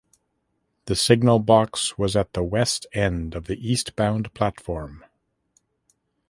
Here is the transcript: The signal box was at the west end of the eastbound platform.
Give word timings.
The 0.85 0.95
signal 0.95 1.37
box 1.37 1.95
was 1.95 2.15
at 2.15 2.33
the 2.33 2.41
west 2.41 2.87
end 2.91 3.35
of 3.35 3.45
the 3.45 3.53
eastbound 3.71 4.33
platform. 4.33 5.03